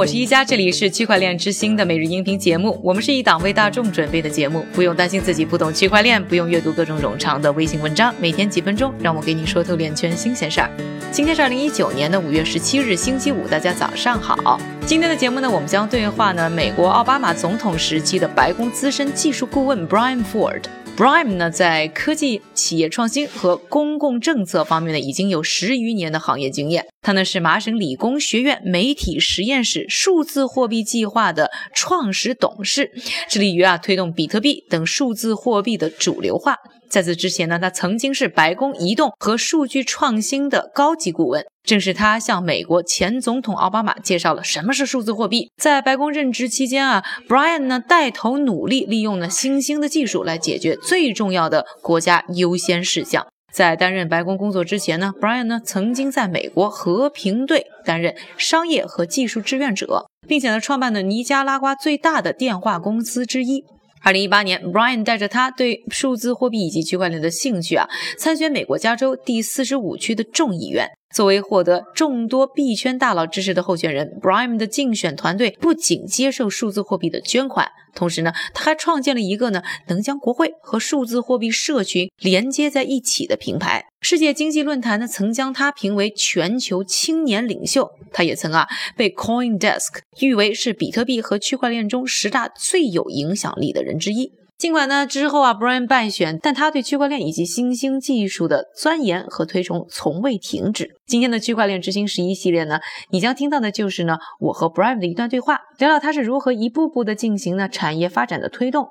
[0.00, 2.80] 我是一加，这里是区块链之星的每日音频节目。
[2.82, 10.70] 我们是一档为大众准备的节目，不用担心自己不懂区块链，不用阅读各种冗长的微信文章，每天几分钟，让我给你说透链圈新鲜事儿。
[11.12, 14.58] 今天是二零一九年的五月十七日，星期五，大家早上好。
[14.86, 20.62] 今天的节目呢，我们将对话呢美国奥巴马总统时期的白宫资深技术顾问 Brian Ford。
[21.00, 26.84] Brian 呢，在科技企业创新和公共政策方面呢，已经有十余年的行业经验。
[27.00, 32.92] 他呢是麻省理工学院媒体实验室数字货币计划的创始董事，
[33.30, 36.58] 致力于啊推动比特币等数字货币的主流化。
[36.90, 41.46] 在此之前呢，他曾经是白宫移动和数据创新的高级顾问。
[41.62, 45.50] 正是他向美国前总统奥巴马介绍了什么是数字货币。
[45.56, 53.26] 在白宫任职期间啊，Brian 呢带头努力利用呢新兴的技术来解决最重要的国家优先事项。
[53.52, 63.64] 在担任白宫工作之前呢，Brian 呢曾经在美国和平队担任商业和技术志愿者，并且呢创办了尼加拉瓜最大的电话公司之一。
[64.02, 67.86] 二零一八年，Brian 带着他对数字货币以及区块链的兴趣啊，
[68.18, 70.88] 参选美国加州第四十五区的众议院。
[71.14, 83.86] 作为获得众多币圈大佬支持的候选人，Brian 的竞选团队不仅接受数字货币的捐款，同时呢，他还创建了一个呢能将国会和数字货币社群连接在一起的平台。
[84.00, 94.32] 世界经济论坛呢曾将他评为全球青年领袖，他也曾啊被 CoinDesk 誉为是比特币和区块链中十大最有影响力的人之一。
[94.60, 101.00] 尽管呢之后啊，Brian 败选，但他对区块链以及新兴技术的钻研和推崇从未停止。
[101.06, 102.78] 今天的区块链之星十一系列呢，
[103.10, 108.86] 你将听到的就是呢我和 Brian 的一段对话，聊聊他是如何一步步的进行呢产业发展的推动。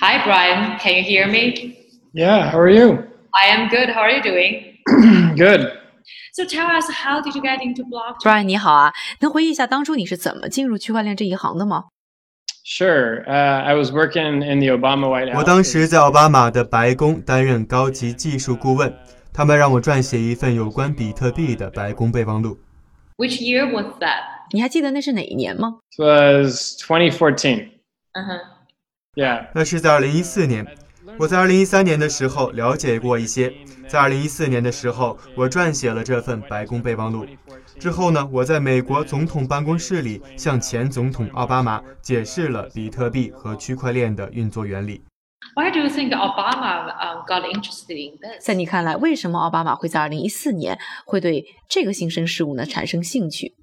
[0.00, 1.74] Hi Brian, can you hear me?
[2.14, 3.04] Yeah, how are you?
[3.32, 3.90] I am good.
[3.90, 5.36] How are you doing?
[5.36, 5.72] Good.
[6.32, 8.22] So tell us, how did you get into blockchain?
[8.22, 11.84] Brian 你好啊，能回忆一下当初你是怎么进入区块链这一行的吗
[12.68, 13.22] ？Sure.
[13.28, 15.38] Uh, I was working in the Obama White House.
[15.38, 18.92] 我当时在奥巴马的白宫担任高级技术顾问，
[19.32, 22.58] 他们让我撰写一份有关比特币的白宫备忘录。
[23.18, 24.24] Which year was that?
[24.50, 27.68] 你还记得那是哪一年吗？It was 2014.
[28.14, 28.40] Uh-huh.
[29.14, 29.46] Yeah.
[29.54, 30.66] 那是在二零一四年。
[31.18, 33.52] 我在二零一三年的时候了解过一些，
[33.86, 37.24] 在二零一四年的时候，我撰写了这份白宫备忘录。
[37.78, 45.02] 之后呢，我在美国总统办公室里向前总统奥巴马解释了比特币和区块链的运作原理。
[45.54, 48.44] Why do you think Obama um, got interested in this?
[48.44, 53.54] 在你看来，为什么奥巴马会在二零一四年会对这个新生事物呢产生兴趣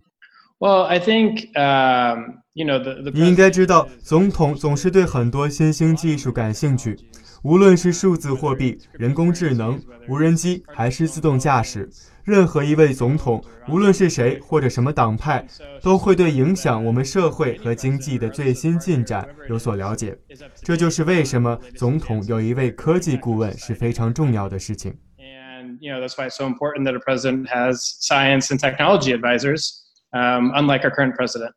[0.59, 6.97] ？Well, I think um, you know the the 你应该知道，总统总是对很多新兴技术感兴趣，
[7.43, 11.89] 无论是数字货币、人工智能、无人机，还是自动驾驶。
[12.23, 15.45] 任何一位总统，无论是谁或者什么党派，
[15.81, 20.17] 都会对影响我们社会和经济的最新进展有所了解。
[20.61, 24.95] 这就是为什么总统有一位科技顾问是非常重要的事情。
[25.63, 29.83] and you know that's why it's so important that a president has science and technology advisors,
[30.11, 31.51] um, unlike our current president.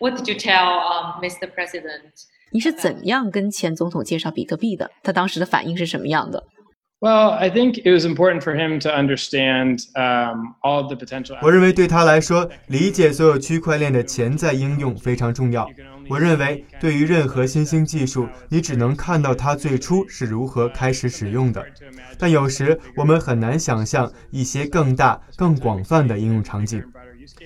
[0.00, 1.48] What did you tell um, Mr.
[1.48, 2.12] President?
[2.50, 4.90] 你是怎样跟前总统介绍比特币的？
[5.02, 6.44] 他当时的反应是什么样的？
[6.98, 11.36] Well, I think it was important for him to understand um, all of the potential.
[11.42, 15.68] 我认为对他来说，理解所有区块链的潜在应用非常重要。
[16.08, 21.62] 我认为，对于任何新兴技术，你只能看到它最初是如何开始使用的，
[22.18, 26.82] 但有时我们很难想象一些更大、更广泛的应用场景。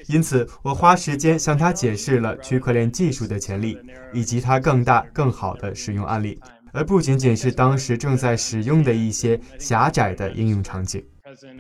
[0.07, 3.77] 因此，我花时间向他解释了区块链技术的潜力，
[4.13, 6.39] 以及它更大、更好的使用案例，
[6.73, 11.05] 而不仅仅是当时正在使用的一些狭窄的应用场景。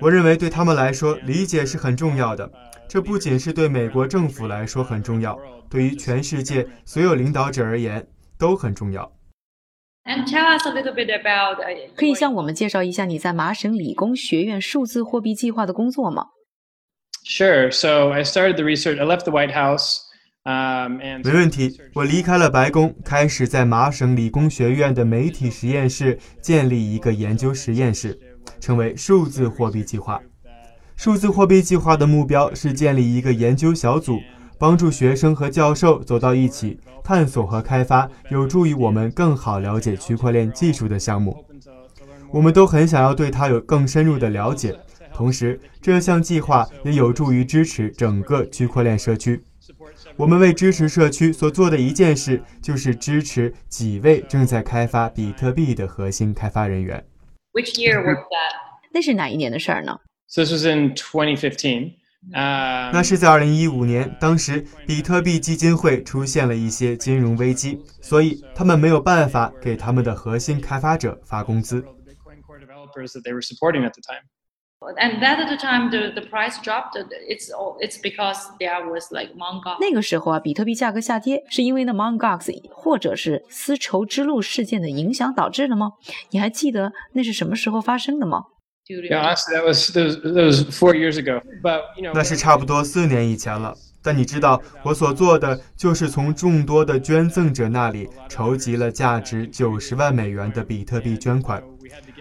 [0.00, 2.50] 我认为对他们来说，理解是很重要的。
[2.88, 5.38] 这不仅是对美国政府来说很重要，
[5.68, 9.12] 对于全世界所有领导者而言都很重要。
[10.04, 11.60] And tell us a little bit about.
[11.60, 16.24] Uh, 可以向我们介绍一下你在麻省理工学院数字货币计划的工作吗
[17.24, 17.70] ？Sure.
[17.70, 18.98] So I started the research.
[18.98, 19.98] I left the White House.
[20.42, 28.18] Um, 没问题，我离开了白宫，开始在麻省理工学院的媒体实验室建立一个研究实验室，
[28.58, 30.18] 称为数字货币计划。
[30.96, 34.18] 数字货币计划的目标是建立一个研究小组，
[34.58, 41.44] 帮助学生和教授走到一起，探索和开发有助于我们更好了解区块链技术的项目。
[42.30, 44.74] 我们都很想要对它有更深入的了解，
[45.12, 49.44] 同时这项计划也有助于支持整个区块链社区。
[50.16, 57.04] 我们为支持社区所做的一件事，就是支持几位正在开发比特币的核心开发人员。
[57.52, 58.54] which year was that?
[58.92, 61.94] 那是哪一年的事儿呢？So this was in 2015.
[62.32, 71.82] Um, 那是在2015年，当时比特币基金会出现了一些金融危机，所以他们没有办法给他们的核心开发者发工资。
[74.80, 76.96] And that at the time the, the price dropped.
[77.28, 79.76] It's all it's because there was like Mongox.
[79.78, 82.18] 那个时候啊，比特币价格下跌，是因为呢 Mt.
[82.18, 85.92] Gox 或者是丝绸之路事件的影响导致的吗？
[86.30, 88.44] 你还记得那是什么时候发生的吗
[88.88, 91.40] Yeah, honestly, that was that was, that was four years ago.
[91.62, 93.76] But you know, 那是差不多四年以前了。
[94.02, 101.62] 但你知道，我所做的就是从众多的捐赠者那里筹集了价值九十万美元的比特币捐款。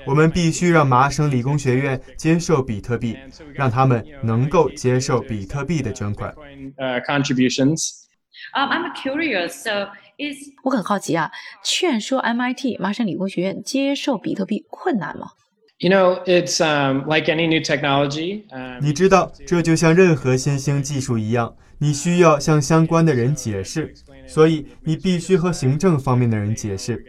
[0.05, 3.17] 我们必须让麻省理工学院接受比特币，
[3.53, 6.33] 让他们能够接受比特币的捐款。
[6.77, 8.05] Uh, contributions.
[8.53, 9.49] Um, I'm curious.
[9.49, 11.31] So is 我很好奇啊，
[11.63, 15.31] 劝说 MIT 麻省理工学院接受比特币困难吗
[15.79, 18.43] ？You know, it's um, like any new technology.
[18.49, 23.93] Um, 你知道，这就像任何新兴技术一样，你需要向相关的人解释，
[24.27, 27.05] 所以你必须和行政方面的人解释。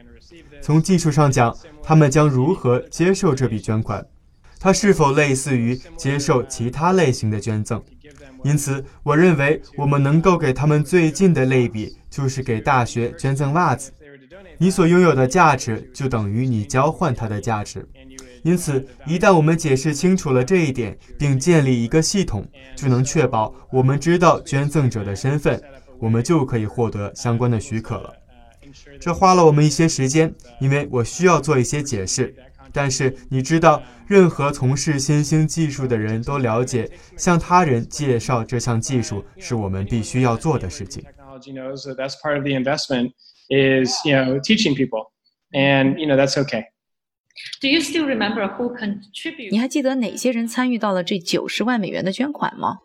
[0.63, 4.07] 从技术上讲，他们将如何接受这笔捐款？
[4.59, 7.83] 它是否类似于接受其他类型的捐赠？
[8.45, 13.91] 因此，我认为我们能够给他们最近的类比，就是给大学捐赠袜子。
[14.59, 17.87] 你所拥有的价值就等于你交换它的价值。
[18.43, 22.47] 因此，一旦我们解释清楚了这一点，并建立一个系统，
[22.77, 25.63] 就能确保我们知道捐赠者的身份，
[25.99, 28.15] 我们就可以获得相关的许可了。
[29.01, 32.35] 这花了我们一些时间，因为我需要做一些解释。
[32.73, 41.03] 但是你知道，任何从事新兴技术的人都了解，向他人介绍这项技术是我们必须要做的事情。
[41.03, 43.11] technology knows that that's part of the investment
[43.49, 45.11] is you know teaching people,
[45.51, 46.67] and you know that's okay.
[47.61, 49.51] do you still remember who contributed?
[49.51, 52.79] 你还记得哪些人参与到了这九十万美元的捐款吗？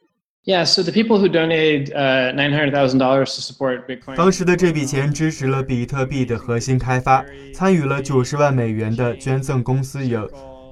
[0.44, 4.17] Yeah, so the people who donated uh, nine hundred thousand dollars to support Bitcoin.
[4.17, 7.25] 当时的这笔钱支持了比特币的核心开发，
[7.55, 10.26] 参与了九十万美元的捐赠公司有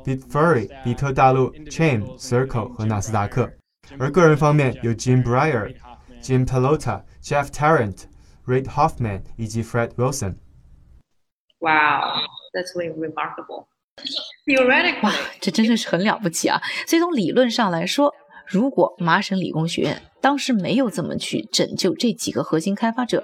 [0.04, 3.52] Bitfury、比特大陆、Chain、Circle 和纳斯达克，
[3.98, 10.36] 而个人方面有 Jim Breyer、Jim Pelota、Jeff Tarrant、Reid Hoffman 以及 Fred Wilson。
[11.60, 12.22] Wow,
[12.54, 13.66] that's really remarkable.
[14.46, 16.62] Theoretically, 哇，这真的是很了不起啊！
[16.86, 18.14] 所以从理论上来说，
[18.47, 23.23] 如果麻省理工学院当时没有怎么去拯救这几个核心开发者，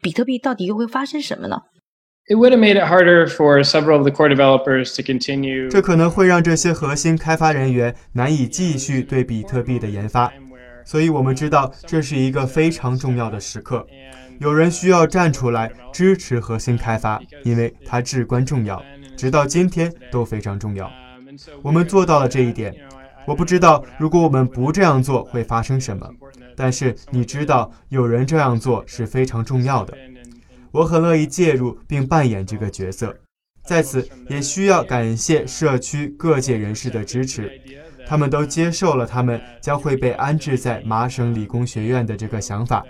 [0.00, 1.62] 比特币到底又会发生什么呢
[2.28, 5.68] ？It would have made it harder for several of the core developers to continue.
[5.68, 10.32] 这可能会让这些核心开发人员难以继续对比特币的研发，
[10.84, 13.86] 所以我们知道这是一个非常重要的时刻。
[14.40, 18.82] 有人需要站出来支持核心开发，因为它至关重要，
[19.16, 20.86] 直到今天都非常重要。
[20.86, 22.74] Um, 我们做到了这一点。
[23.26, 26.08] 我不知道如果我们不这样做会发生什么，
[26.56, 29.96] 但是你知道有人这样做是非常重要的。
[30.72, 33.16] 我很乐意介入并扮演这个角色。
[33.62, 37.52] 在此，也需要感谢社区各界人士的支持，
[38.06, 42.84] 他们都接受了他们将会被安置在麻省理工学院的这个想法。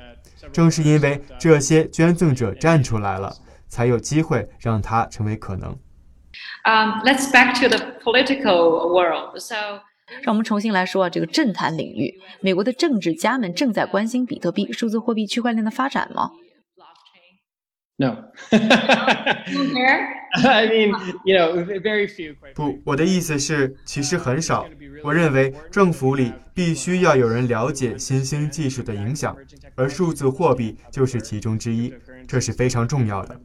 [0.53, 3.35] 正是因为这些捐赠者站出来了，
[3.69, 5.77] 才有机会让它成为可能。
[6.65, 9.39] um, let's back to the political world.
[9.39, 9.81] So
[10.23, 16.31] 让我们重新来说啊，这个政坛领域，美国的政治家们正在关心比特币、数字货币、区块链的发展吗
[17.97, 18.17] ？no.
[20.33, 20.91] I mean,
[21.25, 22.37] you know, very few.
[22.55, 24.65] 不，我的意思是，其实很少。
[25.03, 29.37] 我认为政府里必须要有人了解新兴技术的影响，
[29.75, 31.93] 而数字货币就是其中之一，
[32.29, 33.41] 这是非常重要的。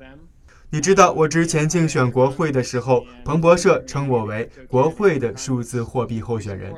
[0.71, 6.73] 你知道，我之前竞选国会的时候，彭博社称我为国会的数字货币候选人，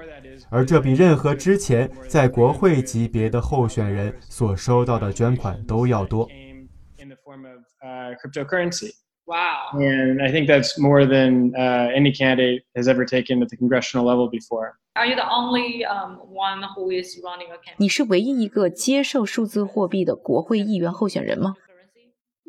[0.50, 6.28] 而这比任何之前在国会级别的候选人所收到的捐款都要多。
[7.00, 8.92] in the form of uh, cryptocurrency.
[9.28, 9.70] wow.
[9.74, 14.06] And I think that's more than uh, any candidate has ever taken at the congressional
[14.06, 14.80] level before.
[14.96, 17.76] Are you the only um, one who is running a campaign?
[17.78, 21.56] 你是唯一一个接受数字货币的国会议员候选人吗？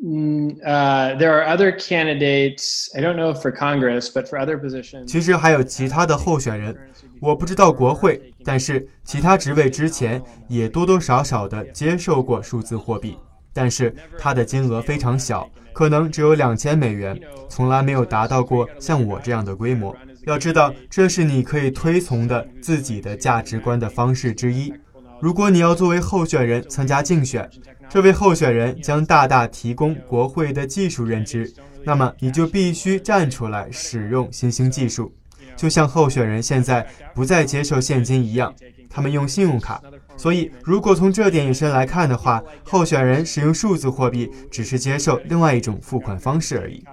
[0.01, 2.89] Mm, uh, there are other candidates.
[2.95, 5.07] I don't know if for Congress, but for other positions.
[5.07, 6.73] 其实还有其他的候选人，
[7.19, 13.17] 我不知道国会，但是其他职位之前也多多少少的接受过数字货币，
[13.53, 19.93] 但是它的金额非常小，可能只有两千美元，从来没有达到过像我这样的规模。
[20.25, 24.73] 要知道，这是你可以推崇的自己的价值观的方式之一。
[25.19, 27.49] 如果你要作为候选人参加竞选，
[27.89, 31.51] 这位候选人将大大提供国会的技术认知，
[31.83, 35.11] 那么你就必须站出来使用新兴技术。
[35.55, 38.53] 就像候选人现在不再接受现金一样，
[38.89, 39.81] 他们用信用卡。
[40.15, 46.83] 所以，如果从这点引申来看的话，候选人使用数字货币只是接受另外一种付款方式而已。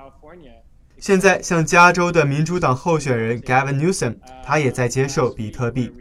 [0.99, 5.93] 现在，像加州的民主党候选人 Gavin Newsom，他也在接受比特币。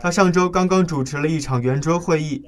[0.00, 2.42] 他上周刚刚主持了一场圆桌会议，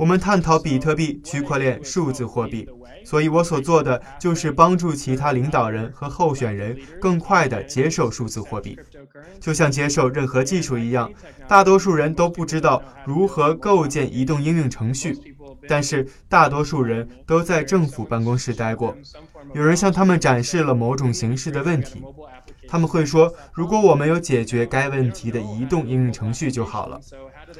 [0.00, 2.66] 我们探讨比特币、区块链、数字货币。
[3.04, 8.78] 所以我所做的就是帮助其他领导人和候选人更快地接受数字货币，
[9.38, 11.10] 就像接受任何技术一样。
[11.46, 15.14] 大多数人都不知道如何构建移动应用程序，
[15.68, 18.96] 但是大多数人都在政府办公室待过。
[19.52, 22.02] 有人向他们展示了某种形式的问题，
[22.70, 27.00] 他们会说：“如果我们有解决该问题的移动应用程序就好了。”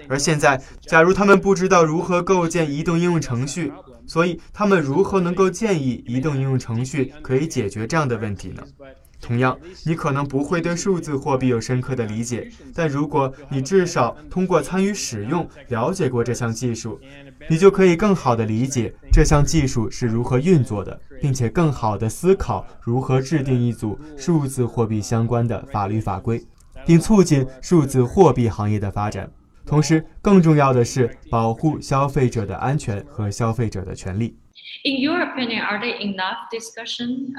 [0.09, 3.73] 而现在，假如他们不知道如何构建移动应用程序，
[4.07, 8.63] 所以他们如何能够建议移动应用程序可以解决这样的问题呢？
[9.21, 16.99] 同样，你可能不会对数字货币有深刻的理解，但如果你至少通过参与使用了解过这项技术，
[17.49, 26.43] 你就可以更好地理解这项技术是如何运作的，并且更好地思考如何制定一组数字货币相关的法律法规，
[26.87, 29.31] 并促进数字货币行业的发展。
[29.67, 34.37] 同时，更重要的是保护消费者的安全和消费者的权利。
[34.85, 37.35] In your opinion, are there enough discussion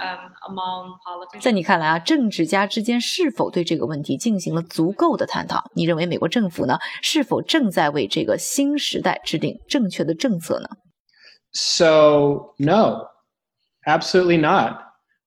[0.47, 1.41] among politicians?
[1.41, 5.63] 在你看来啊，政治家之间是否对这个问题进行了足够的探讨？
[5.73, 10.67] 你认为美国政府呢，是否正在为这个新时代制定正确的政策呢
[11.53, 13.07] ？So no,
[13.85, 14.77] absolutely not.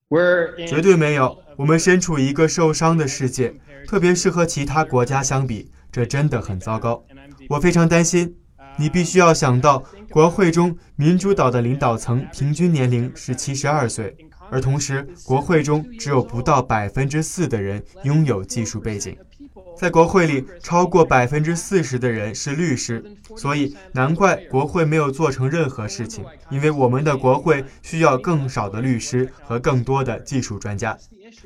[0.09, 1.43] We're 绝对没有。
[1.57, 3.55] 我们身处一个受伤的世界，
[3.89, 7.05] 特别是和其他国家相比，这真的很糟糕。
[7.49, 8.37] 我非常担心。
[8.77, 14.17] 你必须要想到，国会中民主党的领导层平均年龄是七十二岁，
[14.51, 19.17] 而同时国会中只有不到百分之四的人拥有技术背景。
[19.77, 23.05] 在国会里，超过百分之四十的人是律师，
[23.37, 26.25] 所以难怪国会没有做成任何事情。
[26.49, 30.97] 因为我们的国会需要更少的律师和更多的技术专家，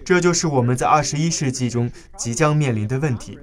[0.05, 3.39] 这就是我们在二十一世纪中即将面临的问题。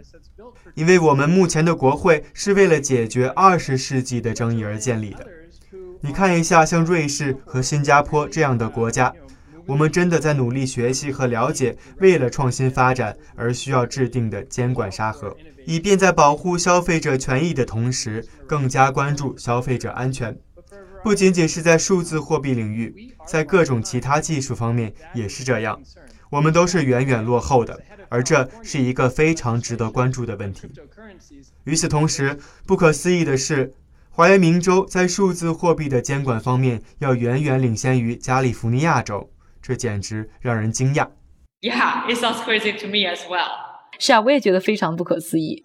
[0.75, 5.25] 因为我们目前的国会是为了解决二十世纪的争议而建立的。
[6.01, 9.11] 你看一下，像瑞士和新加坡这样的国家，
[9.65, 20.37] 我们真的在努力学习和了解，为了创新发展而需要制定的监管沙盒，以便在保护消费者权益的同时，更加关注消费者安全。
[21.01, 25.79] 不仅仅是在数字货币领域，在各种其他技术方面也是这样。
[26.35, 27.79] 我们都是远远落后的。
[28.09, 30.69] 而这是一个非常值得关注的问题。
[31.63, 33.73] 与此同时，不可思议的是，
[34.11, 41.07] 华约明州在数字货币的监管方面要远远领先于加利福尼亚州，这简直让人惊讶。
[41.61, 43.49] Yeah, it sounds crazy to me as well.
[43.97, 45.63] 是啊，我也觉得非常不可思议。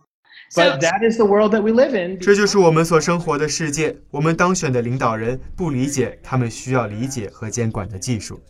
[0.55, 2.19] But that is the world that we live in.
[2.19, 3.97] 这就是我们所生活的世界。
[4.11, 8.41] 我们当选的领导人不理解他们需要理解和监管的技术。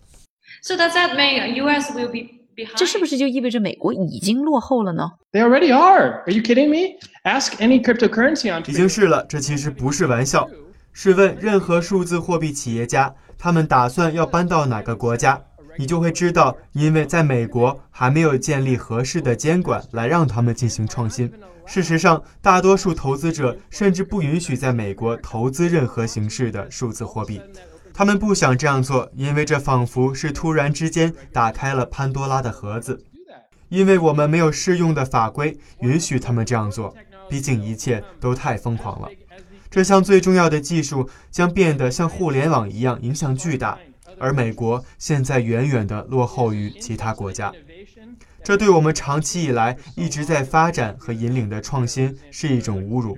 [0.62, 1.92] So does that mean U.S.
[1.92, 2.76] will be behind?
[2.76, 6.22] 这是不是就意味着美国已经落后了呢？They already are.
[6.26, 6.98] Are you kidding me?
[7.24, 8.62] Ask any cryptocurrency on.
[8.68, 10.48] 已经是了，这其实不是玩笑。
[10.92, 15.40] 试问任何数字货币企业家，他们打算要搬到哪个国家？
[15.78, 21.32] 你就会知道，因为在美国还没有建立合适的监管来让他们进行创新。
[21.64, 27.40] 事实上，大多数投资者甚至不允许在美国投资任何形式的数字货币。
[27.92, 33.04] 他们不想这样做，因为这仿佛是突然之间打开了潘多拉的盒子。
[33.68, 36.92] 因为我们没有适用的法规允许他们这样做，
[37.28, 39.08] 毕竟一切都太疯狂了。
[39.70, 43.78] 这项最重要的技术将变得像互联网一样影响巨大，
[44.18, 47.52] 而美国现在远远地落后于其他国家。
[48.42, 53.16] 这对我们长期以来一直在发展和引领的创新是一种侮辱。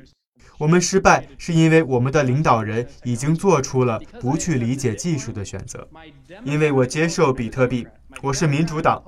[0.62, 5.88] 我们失败是因为我们的领导人已经做出了不去理解技术的选择。
[6.44, 7.84] 因为我接受比特币，
[8.22, 9.02] 我是民主党，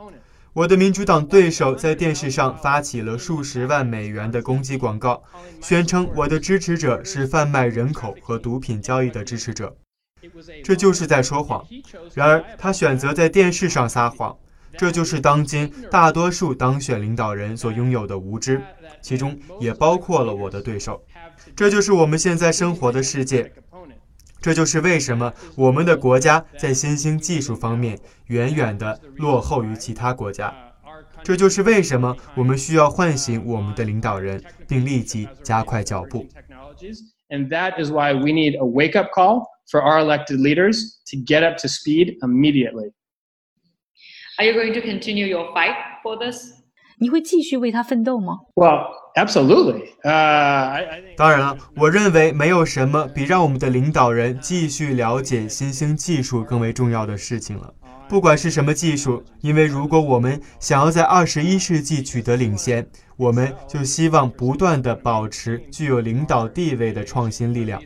[0.53, 5.23] 我的民主党对手在电视上发起了数十万美元的攻击广告，
[5.63, 9.77] 宣称我的支持者是贩卖人口和毒品交易的支持者，
[10.65, 11.65] 这就是在说谎。
[12.15, 14.37] 然而他选择在电视上撒谎，
[14.77, 18.61] 这就是当今大多数当选领导人所拥有的无知，
[19.01, 21.01] 其中也包括了我的对手。
[21.57, 23.53] 这就是我们现在生活的世界，
[24.41, 30.55] 这就是为什么我们的国家在新兴技术方面远远地落后于其他国家。
[31.23, 36.27] 这就是为什么我们需要唤醒我们的领导人，并立即加快脚步。
[37.31, 41.57] And that is why we need a wake-up call for our elected leaders to get up
[41.63, 42.93] to speed immediately.
[44.37, 46.53] Are you going to continue your fight for this?
[46.99, 49.85] 你会继续为它奋斗吗？Well, absolutely.
[50.03, 50.85] Uh,
[51.17, 57.73] 当然了，我认为没有什么比让我们的领导人继续了解新兴技术更为重要的事情了。
[58.07, 67.81] 不管是什么技术，因为如果我们想要在二十一世纪取得领先，我们就希望不断地保持具有领导地位的创新力量。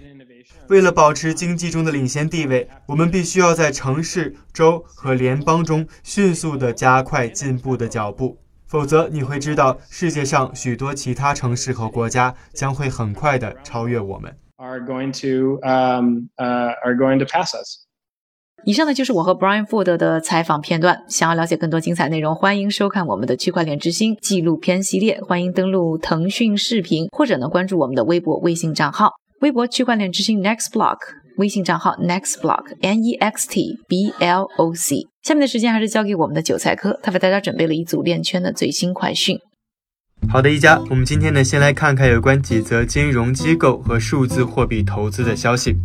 [0.68, 8.36] 为了保持经济中的领先地位，我们必须要在城市、州和联邦中迅速地加快进步的脚步，
[8.68, 14.36] 否则你会知道世界上许多其他城市和国家将会很快的超越我们。
[14.56, 17.86] Are going to um uh are going to pass us.
[18.64, 21.04] 以上呢就是我和 Brian Ford 的采访片段。
[21.08, 25.20] 想要了解更多精彩内容，欢迎收看我们的区块链之星纪录片系列。
[25.22, 29.12] 欢迎登录腾讯视频，或者呢关注我们的微博、微信账号。
[29.40, 30.98] 微博区块链之星 Next Block，
[31.38, 35.06] 微信账号 Next Block N E X T B L O C。
[35.22, 39.38] 下面的时间还是交给我们的韭菜哥，他为大家准备了一组链圈的最新快讯。
[40.28, 45.76] 好的，一家，我们今天呢先来看看有关几则金融机构和数字货币投资的消息。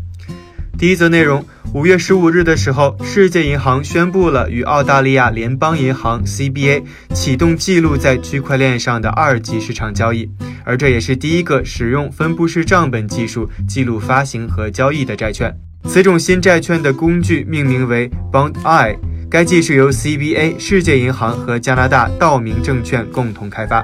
[0.78, 10.30] 第一则内容，五月十五日的时候，世界银行宣布了与澳大利亚联邦银行 CBA 启动记录在区块链上的二级市场交易，
[10.66, 15.56] 而这也是第一个使用分布式账本技术记录发行和交易的债券。
[15.86, 18.98] 此种新债券的工具命名为 Bond I，
[19.30, 23.84] 该技术由 CBA、世界银行和加拿大道明证券共同开发。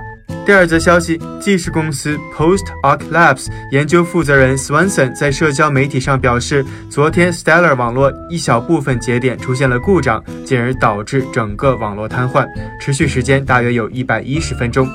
[0.49, 12.47] 第二则消息，技术公司 Post Arc Labs 研究负责人 Swanson 在社交媒体上表示，昨天 Stellar 网络一小部分节点出现了故障，进而导致整个网络瘫痪，
[12.81, 14.89] 持续时间大约有一百一十分钟。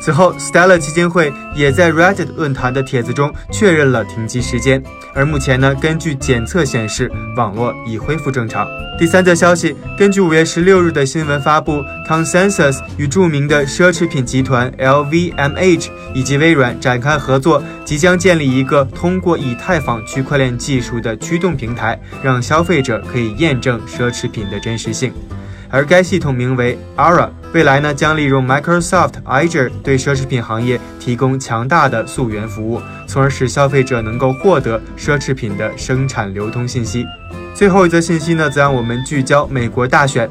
[0.00, 4.82] 此后，Stella 基金会也在 Reddit 论坛的帖子中确认了停机时间。
[5.14, 8.66] 而目前呢，根据检测显示，网络已恢复正常。
[8.98, 25.12] 第三则消息，根据五月十六日的新闻发布，Consensus 与著名的奢侈品集团 LVMH 以及微软展开合作，即将建立一个通过以太坊区块链技术的驱动平台，让消费者可以验证奢侈品的真实性。
[25.68, 37.06] 而该系统名为 Aura 未来呢将利用 Microsoft Azure 对奢侈品行业提供强大的溯源服务，从而使消费者能够获得奢侈品的生产流通信息。
[37.54, 40.28] 最后一则信息呢，则让我们聚焦美国大选。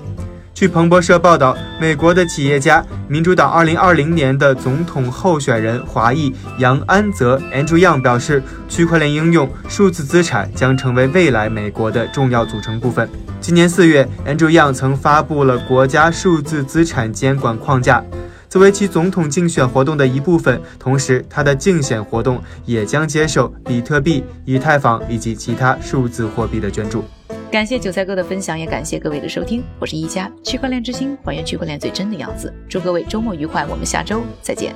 [0.53, 13.09] 据彭博社报道，美国的企业家、民主党2020年的总统候选人华裔杨安泽 Andrew Yang 表示，区块链应用、数字资产将成为未来美国的重要组成部分。
[13.45, 18.03] 今年四月，Andrew Yang 曾发布了国家数字资产监管框架，
[18.49, 20.59] 作为其总统竞选活动的一部分。
[20.79, 27.03] 同时，他的竞选活动也将接受比特币、以太坊以及其他数字货币的捐助。
[27.51, 29.63] 感谢韭菜哥的分享，也感谢各位的收听。
[29.77, 32.51] 我是一加区块链之星，还原区块链最真的样子。
[32.67, 34.73] 祝各位周末愉快，我们下周再见。